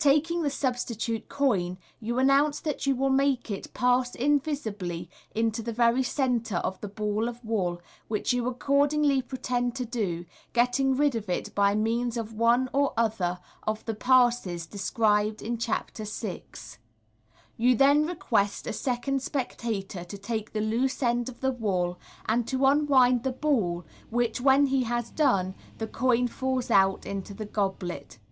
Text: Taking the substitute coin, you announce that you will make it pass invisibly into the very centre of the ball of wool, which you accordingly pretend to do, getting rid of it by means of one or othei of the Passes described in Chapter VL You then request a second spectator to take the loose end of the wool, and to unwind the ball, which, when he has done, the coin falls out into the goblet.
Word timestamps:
Taking 0.00 0.42
the 0.42 0.50
substitute 0.50 1.28
coin, 1.28 1.78
you 2.00 2.18
announce 2.18 2.58
that 2.58 2.84
you 2.84 2.96
will 2.96 3.10
make 3.10 3.48
it 3.48 3.72
pass 3.72 4.12
invisibly 4.16 5.08
into 5.36 5.62
the 5.62 5.72
very 5.72 6.02
centre 6.02 6.56
of 6.56 6.80
the 6.80 6.88
ball 6.88 7.28
of 7.28 7.44
wool, 7.44 7.80
which 8.08 8.32
you 8.32 8.48
accordingly 8.48 9.22
pretend 9.22 9.76
to 9.76 9.84
do, 9.84 10.24
getting 10.52 10.96
rid 10.96 11.14
of 11.14 11.28
it 11.30 11.54
by 11.54 11.76
means 11.76 12.16
of 12.16 12.32
one 12.34 12.70
or 12.72 12.92
othei 12.98 13.38
of 13.64 13.84
the 13.84 13.94
Passes 13.94 14.66
described 14.66 15.40
in 15.40 15.56
Chapter 15.58 16.02
VL 16.02 16.78
You 17.56 17.76
then 17.76 18.04
request 18.04 18.66
a 18.66 18.72
second 18.72 19.22
spectator 19.22 20.02
to 20.02 20.18
take 20.18 20.52
the 20.52 20.60
loose 20.60 21.04
end 21.04 21.28
of 21.28 21.38
the 21.40 21.52
wool, 21.52 22.00
and 22.26 22.48
to 22.48 22.66
unwind 22.66 23.22
the 23.22 23.30
ball, 23.30 23.84
which, 24.10 24.40
when 24.40 24.66
he 24.66 24.82
has 24.82 25.10
done, 25.12 25.54
the 25.78 25.86
coin 25.86 26.26
falls 26.26 26.68
out 26.68 27.06
into 27.06 27.32
the 27.32 27.46
goblet. 27.46 28.18